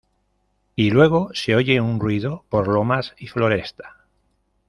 Y 0.75 0.89
luego 0.89 1.29
se 1.35 1.55
oye 1.55 1.79
un 1.79 1.99
ruido 1.99 2.43
por 2.49 2.67
lomas 2.67 3.13
y 3.19 3.27
floresta. 3.27 3.97